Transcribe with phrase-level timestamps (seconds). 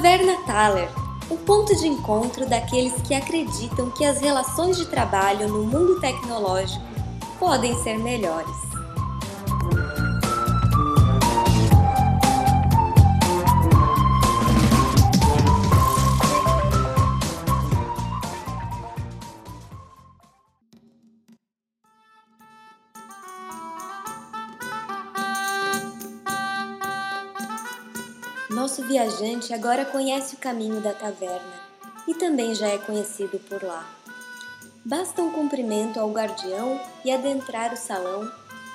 [0.00, 0.88] Taverna Thaler
[1.28, 6.82] o ponto de encontro daqueles que acreditam que as relações de trabalho no mundo tecnológico
[7.38, 8.69] podem ser melhores.
[28.60, 31.54] Nosso viajante agora conhece o caminho da taverna
[32.06, 33.88] e também já é conhecido por lá.
[34.84, 38.30] Basta um cumprimento ao guardião e adentrar o salão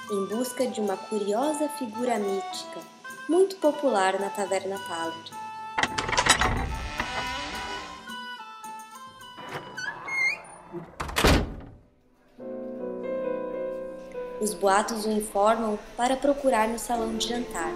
[0.09, 2.79] em busca de uma curiosa figura mítica,
[3.29, 5.13] muito popular na Taverna Thaler.
[14.41, 17.71] Os boatos o informam para procurar no salão de jantar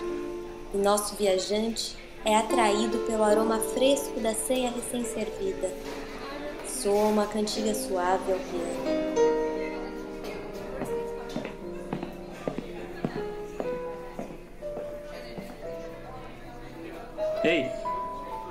[0.74, 5.72] e nosso viajante é atraído pelo aroma fresco da ceia recém-servida.
[6.68, 9.40] Soa uma cantiga suave ao piano.
[17.44, 17.72] Ei,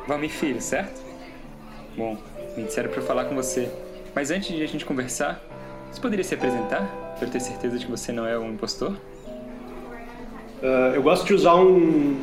[0.06, 1.00] Valmir Filho, certo?
[1.96, 2.16] Bom,
[2.56, 3.70] me disseram para falar com você.
[4.14, 5.42] Mas antes de a gente conversar,
[5.92, 6.86] você poderia se apresentar?
[7.16, 8.96] Para eu ter certeza de que você não é um impostor?
[10.60, 12.20] Uh, eu gosto de usar um,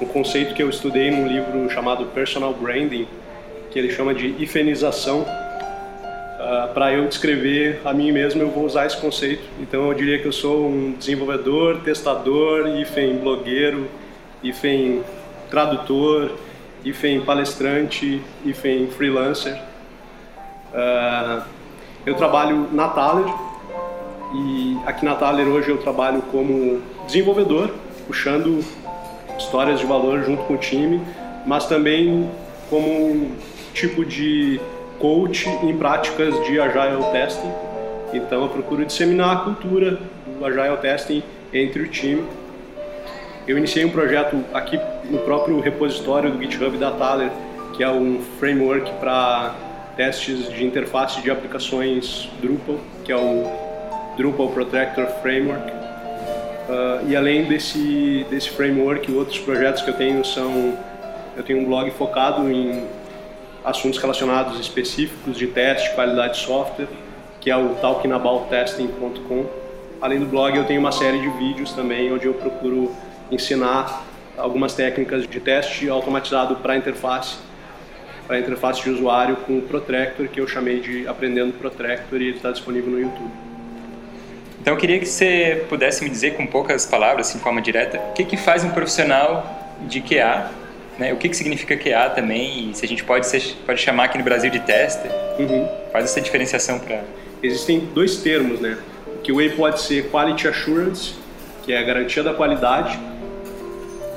[0.00, 3.08] um conceito que eu estudei num livro chamado Personal Branding,
[3.72, 5.22] que ele chama de ifenização.
[5.22, 9.42] Uh, Para eu descrever a mim mesmo, eu vou usar esse conceito.
[9.60, 13.88] Então eu diria que eu sou um desenvolvedor, testador, hífen blogueiro,
[14.40, 15.02] hífen
[15.50, 16.30] tradutor,
[16.84, 19.60] hífen palestrante, hífen freelancer.
[20.72, 21.42] Uh,
[22.06, 23.47] eu trabalho na Thaler
[24.34, 27.70] e aqui na Thaler hoje eu trabalho como desenvolvedor,
[28.06, 28.62] puxando
[29.38, 31.00] histórias de valor junto com o time,
[31.46, 32.28] mas também
[32.68, 33.32] como um
[33.72, 34.60] tipo de
[34.98, 37.52] coach em práticas de Agile Testing.
[38.12, 42.24] Então eu procuro disseminar a cultura do Agile Testing entre o time.
[43.46, 44.78] Eu iniciei um projeto aqui
[45.10, 47.30] no próprio repositório do GitHub da Thaler,
[47.74, 49.54] que é um framework para
[49.96, 53.67] testes de interface de aplicações Drupal, que é o
[54.18, 55.70] Drupal Protractor Framework.
[55.70, 60.76] Uh, e além desse, desse framework, outros projetos que eu tenho são...
[61.36, 62.84] Eu tenho um blog focado em
[63.64, 66.88] assuntos relacionados específicos de teste, qualidade de software,
[67.40, 69.46] que é o talkinabouttesting.com.
[70.00, 72.92] Além do blog, eu tenho uma série de vídeos também, onde eu procuro
[73.30, 74.04] ensinar
[74.36, 77.36] algumas técnicas de teste automatizado para interface,
[78.26, 82.36] para interface de usuário com o Protractor, que eu chamei de Aprendendo Protractor e ele
[82.36, 83.30] está disponível no YouTube.
[84.68, 87.98] Então eu queria que você pudesse me dizer com poucas palavras, assim, de forma direta,
[88.10, 90.50] o que, que faz um profissional de QA,
[90.98, 91.10] né?
[91.10, 94.18] o que, que significa QA também, e se a gente pode, ser, pode chamar aqui
[94.18, 95.66] no Brasil de tester, uhum.
[95.90, 97.02] faz essa diferenciação para...
[97.42, 98.76] Existem dois termos, né?
[99.06, 101.14] O QA pode ser Quality Assurance,
[101.64, 103.00] que é a garantia da qualidade,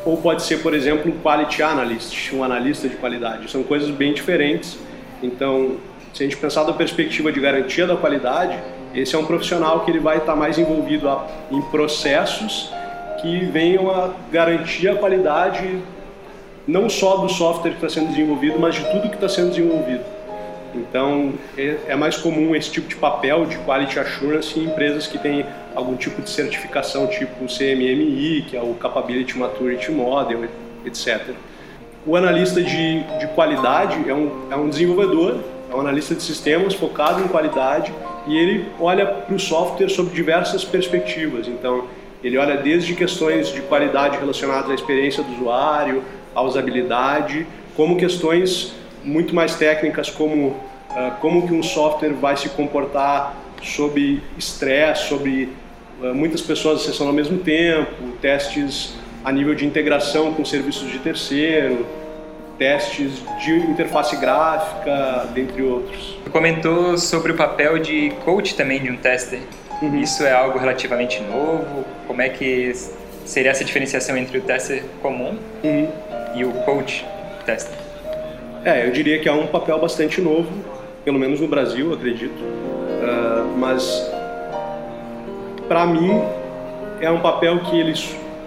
[0.04, 3.50] ou pode ser, por exemplo, um Quality Analyst, um analista de qualidade.
[3.50, 4.78] São coisas bem diferentes.
[5.24, 5.78] Então,
[6.14, 8.60] se a gente pensar da perspectiva de garantia da qualidade,
[8.94, 11.10] esse é um profissional que ele vai estar mais envolvido
[11.50, 12.72] em processos
[13.22, 15.80] que venham a garantir a qualidade
[16.68, 20.04] não só do software que está sendo desenvolvido, mas de tudo que está sendo desenvolvido.
[20.74, 25.18] Então, é, é mais comum esse tipo de papel de quality assurance em empresas que
[25.18, 30.48] têm algum tipo de certificação, tipo CMMI, que é o Capability Maturity Model,
[30.86, 31.32] etc.
[32.06, 35.40] O analista de, de qualidade é um, é um desenvolvedor
[35.72, 37.94] é um analista de sistemas focado em qualidade
[38.28, 41.48] e ele olha para o software sob diversas perspectivas.
[41.48, 41.86] Então,
[42.24, 46.04] ele olha desde questões de qualidade relacionadas à experiência do usuário,
[46.36, 48.74] à usabilidade, como questões
[49.04, 50.48] muito mais técnicas como
[50.92, 55.50] uh, como que um software vai se comportar sob estresse, sobre
[56.02, 58.94] uh, muitas pessoas acessando ao mesmo tempo, testes
[59.24, 61.86] a nível de integração com serviços de terceiro,
[62.62, 66.20] testes de interface gráfica, dentre outros.
[66.24, 69.40] Você comentou sobre o papel de coach também de um tester.
[69.82, 70.00] Uhum.
[70.00, 71.84] Isso é algo relativamente novo?
[72.06, 72.72] Como é que
[73.26, 75.88] seria essa diferenciação entre o tester comum uhum.
[76.36, 77.04] e o coach
[77.48, 77.76] tester?
[78.64, 80.52] É, eu diria que é um papel bastante novo,
[81.04, 82.44] pelo menos no Brasil, acredito.
[82.44, 84.08] Uh, mas
[85.68, 86.22] para mim
[87.02, 87.96] é um papel que ele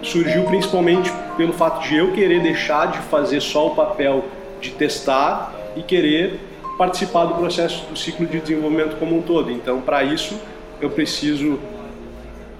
[0.05, 4.25] surgiu principalmente pelo fato de eu querer deixar de fazer só o papel
[4.61, 6.39] de testar e querer
[6.77, 9.51] participar do processo do ciclo de desenvolvimento como um todo.
[9.51, 10.39] Então, para isso,
[10.81, 11.59] eu preciso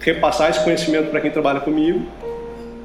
[0.00, 2.02] repassar esse conhecimento para quem trabalha comigo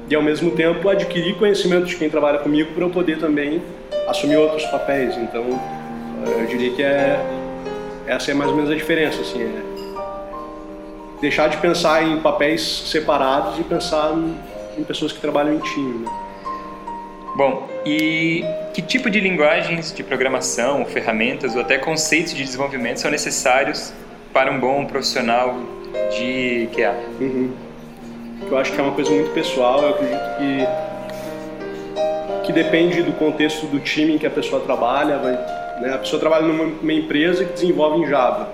[0.08, 3.62] e, ao mesmo tempo, adquirir conhecimento de quem trabalha comigo para eu poder também
[4.08, 5.16] assumir outros papéis.
[5.16, 5.44] Então,
[6.38, 7.20] eu diria que é
[8.06, 9.72] essa é mais ou menos a diferença, assim, é
[11.20, 14.12] deixar de pensar em papéis separados e pensar
[14.76, 15.98] em pessoas que trabalham em time.
[15.98, 16.10] Né?
[17.36, 23.10] Bom, e que tipo de linguagens de programação, ferramentas ou até conceitos de desenvolvimento são
[23.10, 23.92] necessários
[24.32, 25.56] para um bom profissional
[26.10, 26.94] de QA?
[27.20, 27.52] Uhum.
[28.50, 30.92] Eu acho que é uma coisa muito pessoal, eu acredito que
[32.42, 35.16] que depende do contexto do time em que a pessoa trabalha.
[35.18, 35.32] Vai,
[35.80, 35.94] né?
[35.94, 38.48] A pessoa trabalha numa empresa que desenvolve em Java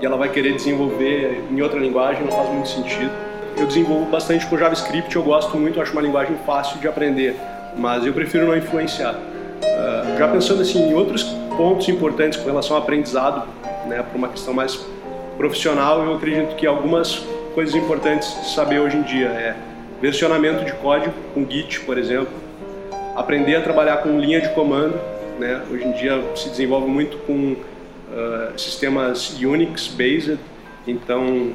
[0.00, 3.12] e ela vai querer desenvolver em outra linguagem, não faz muito sentido.
[3.56, 7.36] Eu desenvolvo bastante com JavaScript, eu gosto muito, acho uma linguagem fácil de aprender,
[7.76, 9.14] mas eu prefiro não influenciar.
[9.14, 11.22] Uh, já pensando assim em outros
[11.56, 13.46] pontos importantes com relação ao aprendizado,
[13.86, 14.84] né, para uma questão mais
[15.36, 17.24] profissional, eu acredito que algumas
[17.54, 19.56] coisas importantes saber hoje em dia é
[20.02, 22.32] versionamento de código com Git, por exemplo,
[23.14, 25.00] aprender a trabalhar com linha de comando,
[25.38, 25.62] né?
[25.70, 30.38] Hoje em dia se desenvolve muito com uh, sistemas Unix based,
[30.86, 31.52] então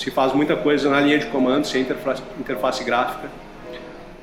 [0.00, 3.30] se faz muita coisa na linha de comando, sem interface, interface gráfica.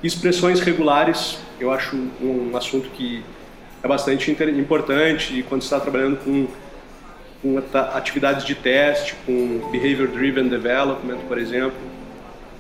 [0.03, 3.23] Expressões regulares, eu acho um assunto que
[3.83, 6.47] é bastante importante quando está trabalhando com,
[7.43, 7.61] com
[7.93, 11.77] atividades de teste, com Behavior Driven Development, por exemplo.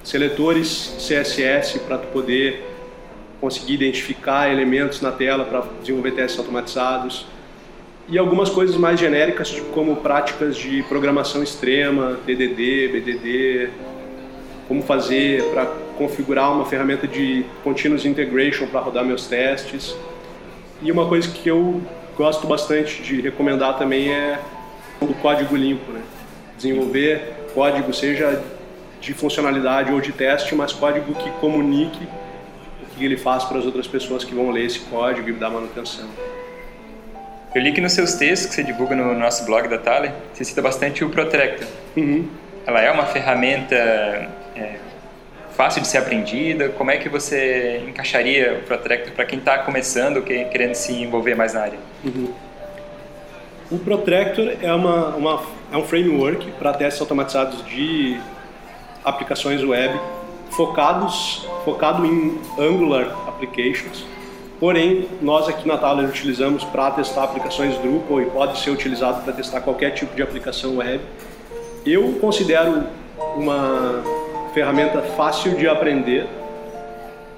[0.03, 2.63] Seletores CSS para tu poder
[3.41, 7.25] conseguir identificar elementos na tela para desenvolver testes automatizados
[8.09, 13.69] e algumas coisas mais genéricas, como práticas de programação extrema, DDD, BDD,
[14.67, 15.65] como fazer para
[15.97, 19.95] configurar uma ferramenta de continuous integration para rodar meus testes.
[20.81, 21.81] E uma coisa que eu
[22.15, 24.39] gosto bastante de recomendar também é
[25.01, 26.01] o código limpo, né?
[26.55, 28.41] Desenvolver código seja
[29.01, 32.07] de funcionalidade ou de teste, mas código que comunique
[32.97, 36.07] que ele faz para as outras pessoas que vão ler esse código e dar manutenção.
[37.57, 40.43] Eu li que nos seus textos que você divulga no nosso blog da Thaler, você
[40.43, 41.67] cita bastante o Protractor.
[41.95, 42.29] Uhum.
[42.67, 44.75] Ela é uma ferramenta é,
[45.55, 46.69] fácil de ser aprendida?
[46.69, 51.33] Como é que você encaixaria o Protractor para quem está começando ou querendo se envolver
[51.33, 51.79] mais na área?
[52.05, 52.31] Uhum.
[53.71, 55.43] O Protractor é, uma, uma,
[55.73, 58.21] é um framework para testes automatizados de
[59.03, 59.99] aplicações web
[60.51, 64.05] focados focado em Angular Applications.
[64.59, 69.31] Porém, nós aqui na Thaler utilizamos para testar aplicações Drupal e pode ser utilizado para
[69.33, 70.99] testar qualquer tipo de aplicação web.
[71.85, 72.83] Eu considero
[73.35, 74.03] uma
[74.53, 76.25] ferramenta fácil de aprender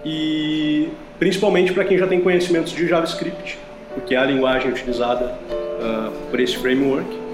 [0.05, 0.87] e
[1.19, 3.59] principalmente para quem já tem conhecimentos de JavaScript,
[3.93, 7.28] porque é a linguagem utilizada uh, por esse framework.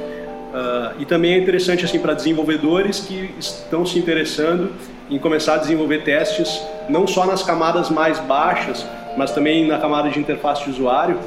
[0.55, 4.71] Uh, e também é interessante assim para desenvolvedores que estão se interessando
[5.09, 8.87] em começar a desenvolver testes não só nas camadas mais baixas,
[9.17, 11.19] mas também na camada de interface de usuário.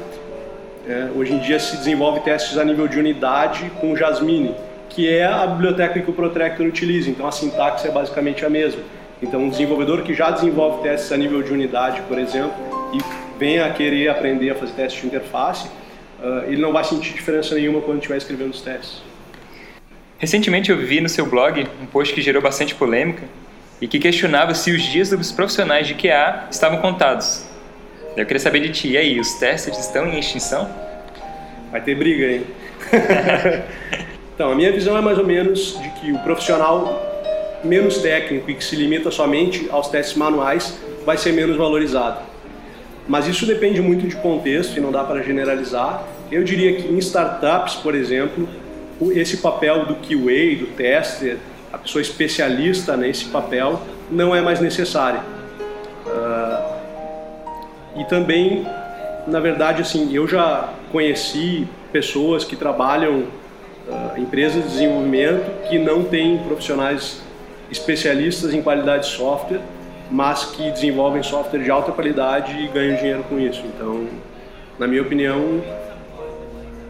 [0.87, 4.55] É, hoje em dia se desenvolve testes a nível de unidade com Jasmine,
[4.89, 8.81] que é a biblioteca que o Protractor utiliza, então a sintaxe é basicamente a mesma.
[9.21, 12.53] Então um desenvolvedor que já desenvolve testes a nível de unidade, por exemplo,
[12.91, 12.97] e
[13.37, 15.67] venha a querer aprender a fazer testes de interface,
[16.19, 19.08] uh, ele não vai sentir diferença nenhuma quando estiver escrevendo os testes.
[20.19, 23.23] Recentemente eu vi no seu blog um post que gerou bastante polêmica,
[23.81, 27.45] e que questionava se os dias dos profissionais de QA estavam contados.
[28.15, 30.69] Eu queria saber de ti, e aí, os testes estão em extinção?
[31.71, 32.43] Vai ter briga, hein?
[34.35, 37.05] então, a minha visão é mais ou menos de que o profissional
[37.63, 42.19] menos técnico e que se limita somente aos testes manuais vai ser menos valorizado.
[43.07, 46.03] Mas isso depende muito de contexto e não dá para generalizar.
[46.31, 48.47] Eu diria que em startups, por exemplo,
[49.11, 51.37] esse papel do QA, do tester,
[51.71, 55.21] a pessoa especialista nesse papel não é mais necessária.
[56.05, 56.79] Uh,
[57.99, 58.67] e também,
[59.27, 63.19] na verdade, assim, eu já conheci pessoas que trabalham
[63.87, 67.21] uh, empresas de desenvolvimento que não têm profissionais
[67.71, 69.61] especialistas em qualidade de software,
[70.09, 73.63] mas que desenvolvem software de alta qualidade e ganham dinheiro com isso.
[73.65, 74.07] Então,
[74.79, 75.61] na minha opinião,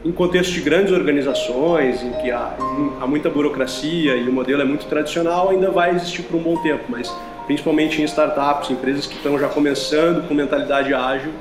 [0.03, 2.55] em contexto de grandes organizações, em que há,
[3.01, 6.61] há, muita burocracia e o modelo é muito tradicional, ainda vai existir por um bom
[6.61, 7.13] tempo, mas
[7.45, 11.31] principalmente em startups, empresas que estão já começando com mentalidade ágil,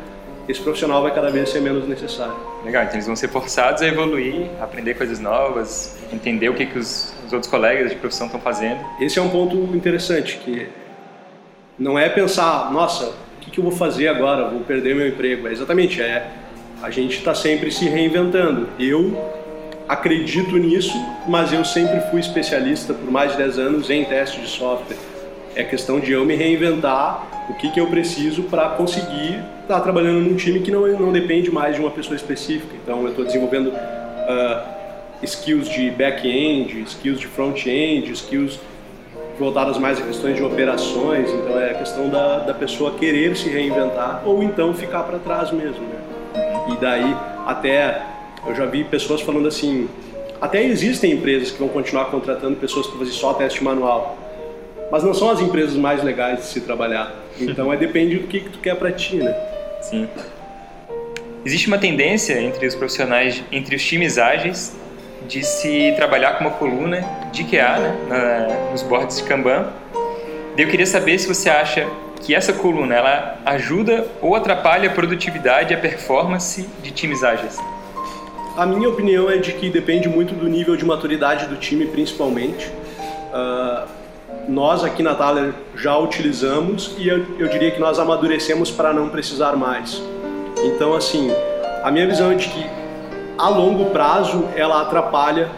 [0.49, 2.35] esse profissional vai cada vez ser menos necessário.
[2.65, 6.67] Legal, então eles vão ser forçados a evoluir, a aprender coisas novas, entender o que,
[6.67, 8.81] que os, os outros colegas de profissão estão fazendo.
[8.99, 10.67] Esse é um ponto interessante, que
[11.79, 14.49] não é pensar, nossa, o que, que eu vou fazer agora?
[14.49, 15.47] Vou perder meu emprego.
[15.47, 16.48] É exatamente, é
[16.83, 18.69] a gente está sempre se reinventando.
[18.79, 19.17] Eu
[19.89, 20.95] acredito nisso,
[21.27, 24.97] mas eu sempre fui especialista por mais de 10 anos em teste de software.
[25.57, 29.81] É questão de eu me reinventar O que, que eu preciso para conseguir estar tá
[29.81, 32.75] trabalhando num time que não, não depende mais de uma pessoa específica.
[32.83, 34.69] Então, eu estou desenvolvendo uh,
[35.23, 38.61] skills de back-end, skills de front-end, skills
[39.39, 41.31] voltadas mais a questões de operações.
[41.31, 45.51] Então, é a questão da, da pessoa querer se reinventar ou então ficar para trás
[45.51, 45.81] mesmo.
[45.81, 46.08] Né?
[46.81, 47.17] Daí,
[47.47, 48.03] até
[48.47, 49.89] eu já vi pessoas falando assim:
[50.41, 54.19] até existem empresas que vão continuar contratando pessoas para fazer só teste manual
[54.91, 57.15] mas não são as empresas mais legais de se trabalhar.
[57.41, 59.33] Então é depende do que, que tu quer para ti, né?
[59.81, 60.09] Sim.
[61.45, 64.77] Existe uma tendência entre os profissionais, entre os times ágeis,
[65.29, 69.69] de se trabalhar com uma coluna de QA, né, na, nos boards de Kanban.
[70.57, 71.87] eu queria saber se você acha
[72.21, 77.59] que essa coluna ela ajuda ou atrapalha a produtividade e a performance de times ágeis.
[78.57, 82.67] A minha opinião é de que depende muito do nível de maturidade do time, principalmente.
[83.33, 83.87] Uh,
[84.49, 89.09] nós aqui na Thaler já utilizamos e eu, eu diria que nós amadurecemos para não
[89.09, 90.03] precisar mais.
[90.65, 91.31] Então, assim,
[91.85, 92.67] a minha visão é de que
[93.39, 95.49] a longo prazo ela atrapalha,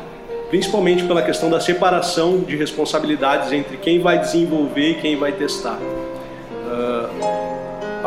[0.51, 5.79] principalmente pela questão da separação de responsabilidades entre quem vai desenvolver e quem vai testar.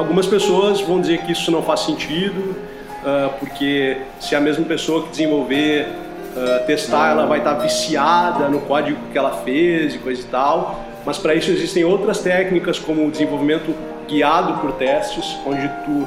[0.04, 5.04] Algumas pessoas vão dizer que isso não faz sentido, uh, porque se a mesma pessoa
[5.04, 5.88] que desenvolver
[6.36, 10.84] uh, testar, ela vai estar viciada no código que ela fez e coisa e tal.
[11.06, 13.74] Mas para isso existem outras técnicas, como o desenvolvimento
[14.06, 16.06] guiado por testes, onde tu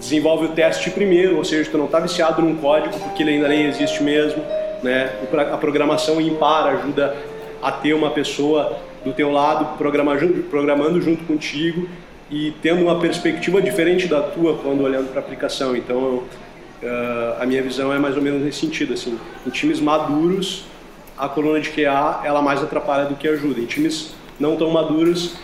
[0.00, 3.48] desenvolve o teste primeiro, ou seja, tu não está viciado num código porque ele ainda
[3.48, 4.42] nem existe mesmo.
[4.82, 5.10] Né?
[5.52, 7.14] A programação impar ajuda
[7.62, 11.86] a ter uma pessoa do teu lado programando junto contigo
[12.30, 15.76] e tendo uma perspectiva diferente da tua quando olhando para a aplicação.
[15.76, 16.24] Então,
[16.80, 20.64] Uh, a minha visão é mais ou menos nesse sentido, assim, em times maduros,
[21.16, 23.60] a coluna de QA ela mais atrapalha do que ajuda.
[23.60, 25.34] Em times não tão maduros,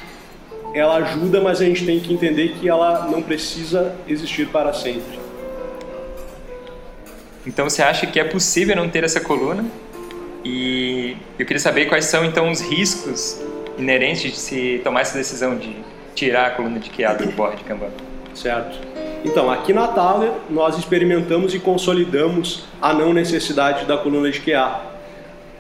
[0.73, 5.19] ela ajuda, mas a gente tem que entender que ela não precisa existir para sempre.
[7.45, 9.65] Então você acha que é possível não ter essa coluna?
[10.45, 13.41] E eu queria saber quais são então os riscos
[13.77, 15.75] inerentes de se tomar essa decisão de
[16.15, 17.91] tirar a coluna de QA do board de Kanban.
[18.35, 18.79] Certo.
[19.25, 24.81] Então, aqui na Thaler, nós experimentamos e consolidamos a não necessidade da coluna de QA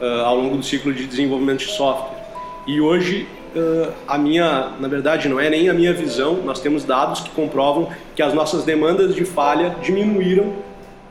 [0.01, 2.19] uh, ao longo do ciclo de desenvolvimento de software.
[2.67, 6.85] E hoje, uh, a minha, na verdade, não é nem a minha visão, nós temos
[6.85, 10.53] dados que comprovam que as nossas demandas de falha diminuíram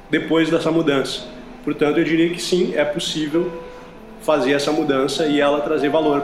[0.10, 1.22] depois dessa mudança.
[1.64, 3.52] Portanto, eu diria que sim, é possível
[4.22, 6.24] fazer essa mudança e ela trazer valor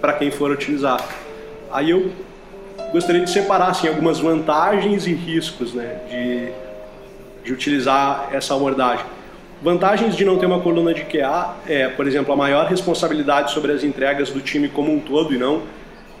[0.00, 0.98] para quem for utilizar.
[1.70, 2.10] Aí eu
[2.92, 6.48] gostaria de separar assim, algumas vantagens e riscos né, de,
[7.44, 9.04] de utilizar essa abordagem.
[9.60, 13.72] Vantagens de não ter uma coluna de QA é, por exemplo, a maior responsabilidade sobre
[13.72, 15.62] as entregas do time como um todo e não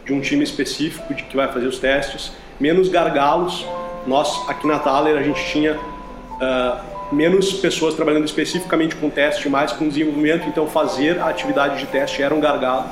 [0.04, 3.64] de um time específico de que vai fazer os testes, menos gargalos.
[4.06, 9.70] Nós aqui na Thaler a gente tinha uh, menos pessoas trabalhando especificamente com teste, mais
[9.70, 12.86] com desenvolvimento, então fazer a atividade de teste era um gargalo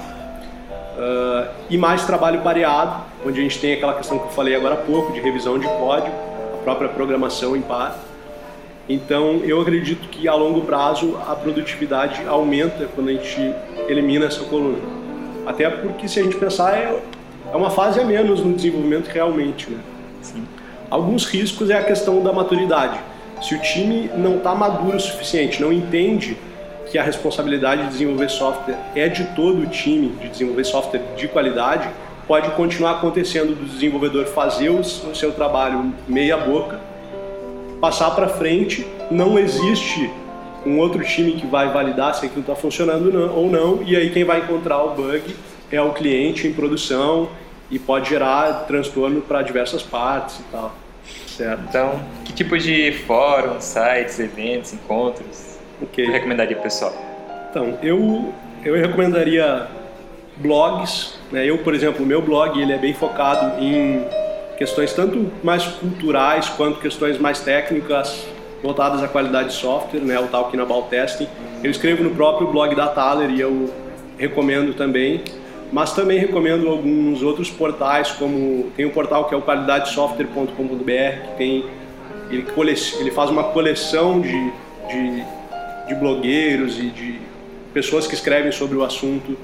[0.97, 4.75] Uh, e mais trabalho pareado, onde a gente tem aquela questão que eu falei agora
[4.75, 6.17] há pouco, de revisão de código,
[6.55, 7.99] a própria programação em par.
[8.89, 13.55] Então, eu acredito que a longo prazo a produtividade aumenta quando a gente
[13.89, 14.79] elimina essa coluna.
[15.45, 16.99] Até porque, se a gente pensar, é,
[17.53, 19.69] é uma fase a menos no desenvolvimento realmente.
[19.69, 19.79] Né?
[20.23, 20.45] Sim.
[20.89, 22.99] Alguns riscos é a questão da maturidade.
[23.43, 26.39] Se o time não está maduro o suficiente, não entende
[26.91, 31.29] que a responsabilidade de desenvolver software é de todo o time, de desenvolver software de
[31.29, 31.89] qualidade,
[32.27, 36.81] pode continuar acontecendo do desenvolvedor fazer o seu trabalho meia boca,
[37.81, 40.11] passar para frente, não existe
[40.65, 44.25] um outro time que vai validar se aquilo está funcionando ou não, e aí quem
[44.25, 45.23] vai encontrar o bug
[45.71, 47.29] é o cliente em produção
[47.71, 50.75] e pode gerar transtorno para diversas partes e tal.
[51.29, 51.63] Certo.
[51.69, 56.95] Então, que tipo de fóruns, sites, eventos, encontros o que recomendaria pessoal?
[57.51, 58.33] Então, eu,
[58.65, 59.67] eu recomendaria
[60.37, 61.19] blogs.
[61.31, 61.47] Né?
[61.47, 64.05] Eu, por exemplo, o meu blog ele é bem focado em
[64.59, 68.27] questões tanto mais culturais quanto questões mais técnicas
[68.63, 70.19] voltadas à qualidade de software, né?
[70.19, 71.29] o Talking About Testing.
[71.63, 73.73] Eu escrevo no próprio blog da Thaler e eu
[74.19, 75.23] recomendo também.
[75.73, 81.37] Mas também recomendo alguns outros portais, como tem um portal que é o qualidadesoftware.com.br, que
[81.37, 81.65] tem
[82.31, 82.47] ele,
[83.01, 84.53] ele faz uma coleção de,
[84.89, 85.25] de
[85.87, 87.21] de blogueiros e de
[87.73, 89.37] pessoas que escrevem sobre o assunto.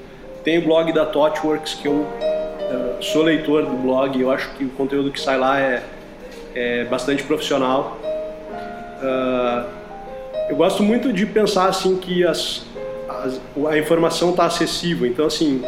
[0.43, 4.65] Tem o blog da ThoughtWorks, que eu uh, sou leitor do blog, eu acho que
[4.65, 5.83] o conteúdo que sai lá é,
[6.53, 7.97] é bastante profissional.
[9.01, 9.65] Uh,
[10.49, 12.65] eu gosto muito de pensar assim que as,
[13.07, 15.63] as a informação está acessível, então assim,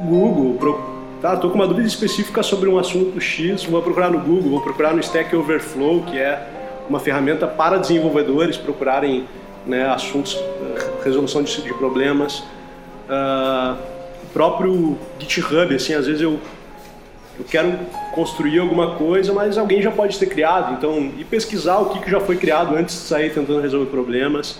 [0.00, 0.80] Google, pro,
[1.20, 4.94] tá, com uma dúvida específica sobre um assunto X, vou procurar no Google, vou procurar
[4.94, 6.44] no Stack Overflow, que é
[6.88, 9.26] uma ferramenta para desenvolvedores procurarem
[9.66, 10.38] né, assuntos,
[11.04, 12.42] resolução de, de problemas.
[13.08, 13.76] Uh,
[14.32, 16.38] próprio GitHub, assim, às vezes eu,
[17.38, 17.72] eu quero
[18.12, 22.10] construir alguma coisa, mas alguém já pode ter criado, então, e pesquisar o que, que
[22.10, 24.58] já foi criado antes de sair tentando resolver problemas.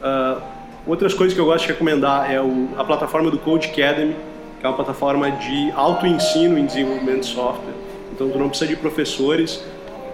[0.00, 0.40] Uh,
[0.86, 4.16] outras coisas que eu gosto de recomendar é o, a plataforma do Code Academy,
[4.58, 7.74] que é uma plataforma de auto-ensino em desenvolvimento de software.
[8.12, 9.62] Então, tu não precisa de professores,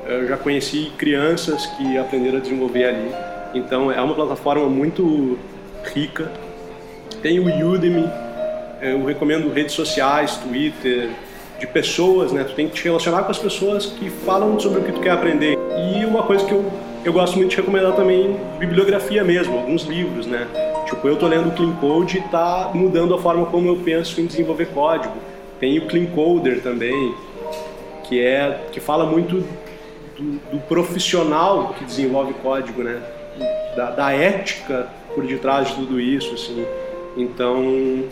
[0.06, 3.10] eu já conheci crianças que aprenderam a desenvolver ali.
[3.54, 5.38] Então é uma plataforma muito
[5.94, 6.30] rica.
[7.22, 8.08] Tem o Udemy,
[8.80, 11.10] eu recomendo redes sociais, Twitter,
[11.58, 12.44] de pessoas, né?
[12.44, 15.10] Tu tem que te relacionar com as pessoas que falam sobre o que tu quer
[15.10, 15.58] aprender.
[15.76, 16.64] E uma coisa que eu,
[17.04, 20.46] eu gosto muito de recomendar também, bibliografia mesmo, alguns livros, né?
[20.86, 24.20] Tipo, eu tô lendo o Clean Code e tá mudando a forma como eu penso
[24.20, 25.14] em desenvolver código.
[25.58, 27.14] Tem o Clean Coder também,
[28.04, 29.44] que é que fala muito
[30.16, 33.02] do, do profissional que desenvolve código, né?
[33.76, 36.64] Da, da, ética por detrás de tudo isso, assim.
[37.16, 38.04] Então,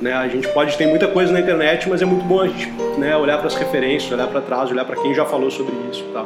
[0.00, 2.70] né, a gente pode ter muita coisa na internet, mas é muito bom a gente
[2.98, 6.04] né, olhar para as referências, olhar para trás, olhar para quem já falou sobre isso,
[6.12, 6.24] tá?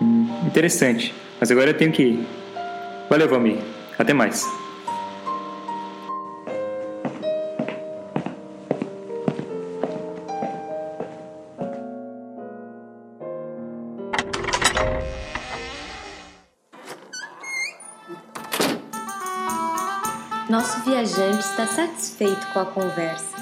[0.00, 1.14] Hum, interessante.
[1.40, 2.26] Mas agora eu tenho que ir.
[3.08, 3.58] Valeu, Valmir.
[3.98, 4.46] Até mais.
[20.48, 23.36] Nosso viajante está satisfeito com a conversa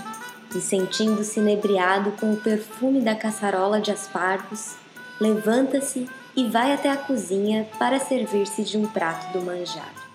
[0.52, 4.74] e, sentindo-se inebriado com o perfume da caçarola de aspargos,
[5.20, 10.05] levanta-se e vai até a cozinha para servir-se de um prato do manjar.